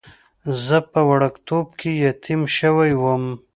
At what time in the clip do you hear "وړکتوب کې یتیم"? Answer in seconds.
1.09-2.41